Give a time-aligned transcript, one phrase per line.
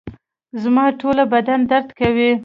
[0.61, 2.31] زما ټوله بدن درد کوي